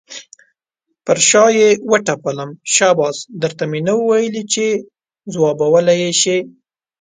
[1.05, 4.65] پر شا یې وټپلم، شاباس در ته مې نه ویل چې
[5.33, 6.37] ځوابولی یې شې.